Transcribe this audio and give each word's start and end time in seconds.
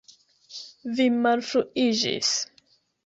Vi 1.01 1.05
malfruiĝis! 1.17 2.33